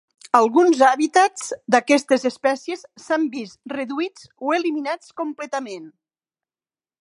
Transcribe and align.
Alguns 0.37 0.79
hàbitats 0.85 1.43
d'aquestes 1.75 2.25
espècies 2.29 2.81
s'han 3.03 3.27
vist 3.35 3.71
reduïts 3.77 4.27
o 4.49 4.55
eliminats 4.61 5.13
completament. 5.23 5.87